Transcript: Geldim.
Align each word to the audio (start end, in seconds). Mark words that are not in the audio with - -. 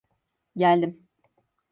Geldim. 0.55 1.07